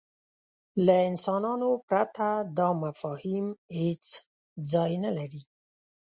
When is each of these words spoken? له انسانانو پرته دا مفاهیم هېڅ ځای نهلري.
له 0.85 0.95
انسانانو 1.09 1.69
پرته 1.87 2.27
دا 2.57 2.67
مفاهیم 2.83 3.45
هېڅ 3.79 4.05
ځای 4.71 4.91
نهلري. 5.03 5.43